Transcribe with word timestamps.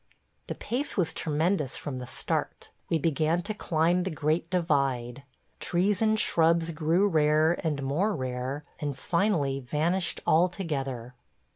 The 0.47 0.55
pace 0.55 0.97
was 0.97 1.13
tremendous 1.13 1.77
from 1.77 1.99
the 1.99 2.07
start.... 2.07 2.71
We 2.89 2.97
began 2.97 3.43
to 3.43 3.53
climb 3.53 4.01
the 4.01 4.09
Great 4.09 4.49
Divide. 4.49 5.21
Trees 5.59 6.01
and 6.01 6.19
shrubs 6.19 6.71
grew 6.71 7.07
rare 7.07 7.53
and 7.63 7.83
more 7.83 8.15
rare, 8.15 8.65
and 8.79 8.97
finally 8.97 9.59
vanished 9.59 10.19
altogether. 10.25 11.13